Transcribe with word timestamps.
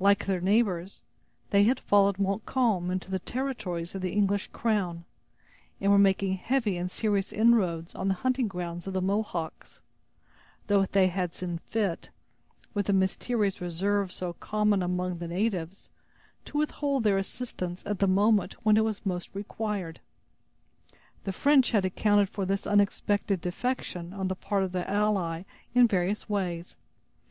Like 0.00 0.24
their 0.24 0.40
neighbors, 0.40 1.02
they 1.50 1.64
had 1.64 1.78
followed 1.78 2.18
Montcalm 2.18 2.90
into 2.90 3.10
the 3.10 3.18
territories 3.18 3.94
of 3.94 4.00
the 4.00 4.12
English 4.12 4.46
crown, 4.46 5.04
and 5.78 5.92
were 5.92 5.98
making 5.98 6.38
heavy 6.38 6.78
and 6.78 6.90
serious 6.90 7.32
inroads 7.34 7.94
on 7.94 8.08
the 8.08 8.14
hunting 8.14 8.48
grounds 8.48 8.86
of 8.86 8.94
the 8.94 9.02
Mohawks; 9.02 9.82
though 10.68 10.86
they 10.86 11.08
had 11.08 11.34
seen 11.34 11.58
fit, 11.58 12.08
with 12.72 12.86
the 12.86 12.94
mysterious 12.94 13.60
reserve 13.60 14.10
so 14.10 14.32
common 14.32 14.82
among 14.82 15.18
the 15.18 15.28
natives, 15.28 15.90
to 16.46 16.56
withhold 16.56 17.04
their 17.04 17.18
assistance 17.18 17.82
at 17.84 17.98
the 17.98 18.08
moment 18.08 18.54
when 18.64 18.78
it 18.78 18.84
was 18.84 19.04
most 19.04 19.34
required. 19.34 20.00
The 21.24 21.32
French 21.34 21.72
had 21.72 21.84
accounted 21.84 22.30
for 22.30 22.46
this 22.46 22.66
unexpected 22.66 23.42
defection 23.42 24.14
on 24.14 24.28
the 24.28 24.34
part 24.34 24.62
of 24.62 24.72
their 24.72 24.88
ally 24.88 25.42
in 25.74 25.86
various 25.86 26.26
ways. 26.26 26.78